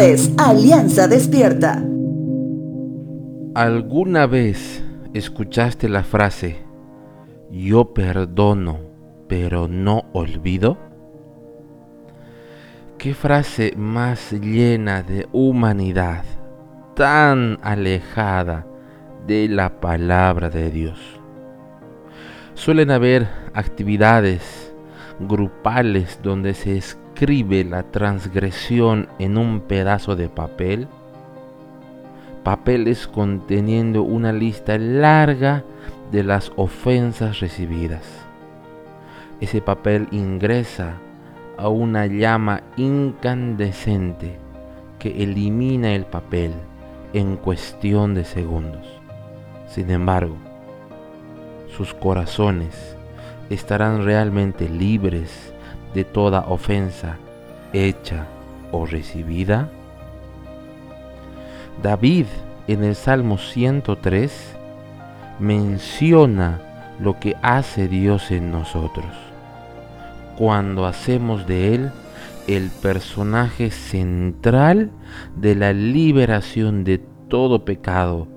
[0.00, 1.84] Es Alianza Despierta.
[3.54, 4.82] ¿Alguna vez
[5.12, 6.64] escuchaste la frase,
[7.50, 8.78] yo perdono,
[9.28, 10.78] pero no olvido?
[12.98, 16.24] ¿Qué frase más llena de humanidad,
[16.96, 18.66] tan alejada
[19.26, 20.98] de la palabra de Dios?
[22.54, 24.74] Suelen haber actividades
[25.20, 26.76] grupales donde se
[27.20, 30.88] la transgresión en un pedazo de papel,
[32.42, 35.62] papeles conteniendo una lista larga
[36.10, 38.04] de las ofensas recibidas.
[39.40, 40.94] Ese papel ingresa
[41.56, 44.36] a una llama incandescente
[44.98, 46.52] que elimina el papel
[47.12, 48.86] en cuestión de segundos.
[49.68, 50.36] Sin embargo,
[51.76, 52.96] sus corazones
[53.48, 55.52] estarán realmente libres
[55.94, 57.16] de toda ofensa
[57.72, 58.26] hecha
[58.70, 59.68] o recibida?
[61.82, 62.26] David
[62.68, 64.56] en el Salmo 103
[65.38, 66.60] menciona
[67.00, 69.06] lo que hace Dios en nosotros.
[70.36, 71.90] Cuando hacemos de Él
[72.46, 74.90] el personaje central
[75.36, 78.28] de la liberación de todo pecado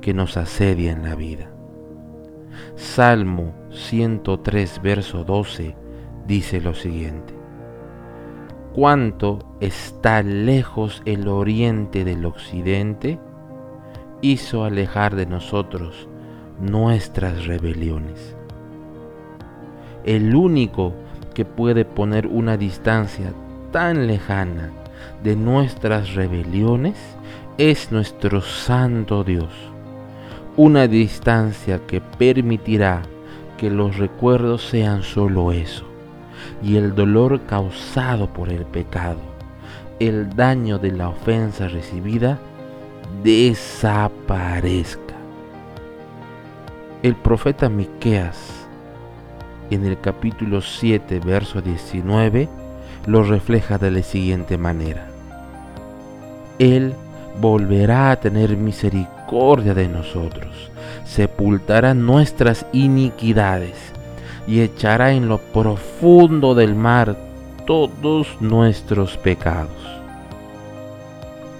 [0.00, 1.50] que nos asedia en la vida.
[2.76, 5.74] Salmo 103, verso 12,
[6.26, 7.34] dice lo siguiente.
[8.72, 13.18] Cuánto está lejos el oriente del occidente,
[14.20, 16.08] hizo alejar de nosotros
[16.60, 18.36] nuestras rebeliones.
[20.04, 20.92] El único
[21.34, 23.32] que puede poner una distancia
[23.70, 24.72] tan lejana
[25.22, 26.96] de nuestras rebeliones
[27.58, 29.74] es nuestro Santo Dios
[30.56, 33.02] una distancia que permitirá
[33.58, 35.84] que los recuerdos sean solo eso,
[36.62, 39.20] y el dolor causado por el pecado,
[40.00, 42.38] el daño de la ofensa recibida,
[43.22, 45.02] desaparezca.
[47.02, 48.64] El profeta Miqueas
[49.70, 52.48] en el capítulo 7, verso 19,
[53.06, 55.06] lo refleja de la siguiente manera.
[56.58, 56.94] Él
[57.40, 60.70] volverá a tener misericordia de nosotros,
[61.04, 63.93] sepultará nuestras iniquidades
[64.46, 67.16] y echará en lo profundo del mar
[67.66, 69.70] todos nuestros pecados.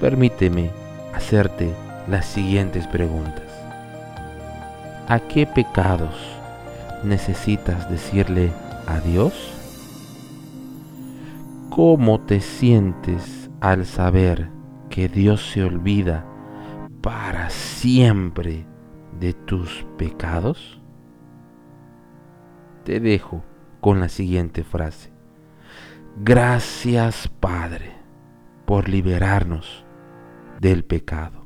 [0.00, 0.70] Permíteme
[1.14, 1.72] hacerte
[2.08, 3.44] las siguientes preguntas.
[5.08, 6.14] ¿A qué pecados
[7.02, 8.52] necesitas decirle
[8.86, 9.32] adiós?
[11.70, 14.48] ¿Cómo te sientes al saber
[14.90, 16.24] que Dios se olvida
[17.00, 18.66] para siempre
[19.18, 20.83] de tus pecados?
[22.84, 23.42] Te dejo
[23.80, 25.10] con la siguiente frase.
[26.22, 27.92] Gracias Padre
[28.66, 29.84] por liberarnos
[30.60, 31.43] del pecado.